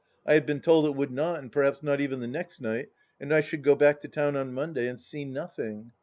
I 0.25 0.33
had 0.33 0.47
been 0.47 0.61
told 0.61 0.87
it 0.87 0.95
would 0.95 1.11
not, 1.11 1.37
and 1.37 1.51
perhaps 1.51 1.83
not 1.83 2.01
even 2.01 2.21
the 2.21 2.27
next 2.27 2.59
night, 2.59 2.89
and 3.19 3.31
I 3.31 3.41
should 3.41 3.61
go 3.63 3.75
back 3.75 3.99
to 3.99 4.07
town 4.07 4.35
on 4.35 4.51
Monday 4.51 4.87
and 4.87 4.99
see 4.99 5.25
nothing. 5.25 5.91